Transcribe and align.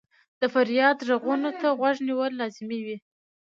د 0.39 0.41
فریاد 0.53 0.97
ږغونو 1.07 1.49
ته 1.59 1.67
غوږ 1.79 1.95
نیول 2.07 2.31
لازمي 2.41 2.79
وي. 2.85 2.97